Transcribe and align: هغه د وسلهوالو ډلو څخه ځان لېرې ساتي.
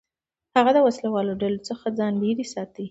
هغه 0.57 0.71
د 0.75 0.79
وسلهوالو 0.87 1.39
ډلو 1.41 1.59
څخه 1.69 1.85
ځان 1.99 2.13
لېرې 2.21 2.45
ساتي. 2.53 2.79